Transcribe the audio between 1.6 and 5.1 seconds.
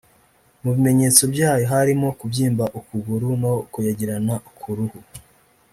harimo kubyimba ukuguru no kuyagirana ku ruhu